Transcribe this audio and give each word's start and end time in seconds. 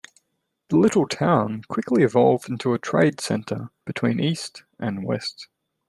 The 0.69 0.77
little 0.79 1.07
town 1.07 1.61
quickly 1.67 2.01
evolved 2.01 2.49
into 2.49 2.73
a 2.73 2.79
trade 2.79 3.21
center 3.21 3.69
between 3.85 4.19
east 4.19 4.63
and 4.79 5.03
west. 5.05 5.47